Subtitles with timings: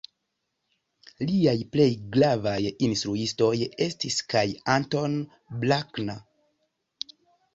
[1.31, 2.57] Liaj plej gravaj
[2.87, 3.51] instruistoj
[3.87, 4.43] estis kaj
[4.79, 5.19] Anton
[5.65, 6.25] Bruckner.